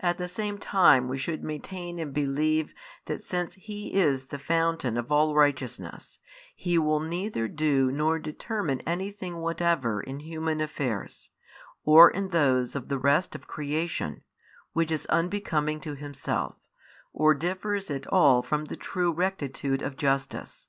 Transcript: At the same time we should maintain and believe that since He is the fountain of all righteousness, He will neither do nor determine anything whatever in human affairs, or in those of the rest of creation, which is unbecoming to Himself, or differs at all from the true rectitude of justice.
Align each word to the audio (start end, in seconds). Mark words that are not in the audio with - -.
At 0.00 0.18
the 0.18 0.28
same 0.28 0.58
time 0.58 1.08
we 1.08 1.16
should 1.16 1.42
maintain 1.42 1.98
and 1.98 2.12
believe 2.12 2.74
that 3.06 3.22
since 3.22 3.54
He 3.54 3.94
is 3.94 4.26
the 4.26 4.38
fountain 4.38 4.98
of 4.98 5.10
all 5.10 5.34
righteousness, 5.34 6.18
He 6.54 6.76
will 6.76 7.00
neither 7.00 7.48
do 7.48 7.90
nor 7.90 8.18
determine 8.18 8.80
anything 8.86 9.38
whatever 9.38 10.02
in 10.02 10.20
human 10.20 10.60
affairs, 10.60 11.30
or 11.84 12.10
in 12.10 12.28
those 12.28 12.76
of 12.76 12.88
the 12.88 12.98
rest 12.98 13.34
of 13.34 13.46
creation, 13.48 14.24
which 14.74 14.90
is 14.90 15.06
unbecoming 15.06 15.80
to 15.80 15.94
Himself, 15.94 16.56
or 17.14 17.32
differs 17.32 17.90
at 17.90 18.06
all 18.08 18.42
from 18.42 18.66
the 18.66 18.76
true 18.76 19.10
rectitude 19.10 19.80
of 19.80 19.96
justice. 19.96 20.68